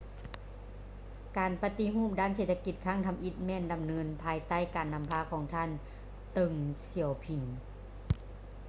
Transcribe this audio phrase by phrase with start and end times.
[1.37, 5.69] ການປະຕິຮູບດ້ານເສດຖະກິດຄັ້ງທຳອິດ ແມ່ນດຳເນີນພາຍໃຕ້ການນຳພາຂອງທ່ານ
[6.33, 6.53] ເຕີ້ງ
[6.87, 7.41] ສຽວຜິງ